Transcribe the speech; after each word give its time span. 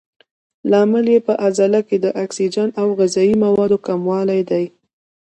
لامل 0.69 1.05
یې 1.13 1.19
په 1.27 1.33
عضله 1.45 1.79
کې 1.87 1.97
د 1.99 2.05
اکسیجن 2.23 2.69
او 2.81 2.87
غذایي 2.99 3.35
موادو 3.43 3.77
کموالی 3.87 4.41
دی. 4.49 4.65